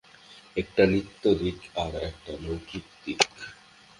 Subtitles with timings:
[0.55, 3.21] একটা নিত্য দিক, আর-একটা লৌকিক দিক।